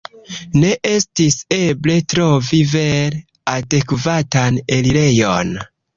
Ne 0.61 0.69
estis 0.91 1.35
eble 1.57 1.97
trovi 2.13 2.61
vere 2.71 3.23
adekvatan 3.57 4.59
elirejon. 4.79 5.55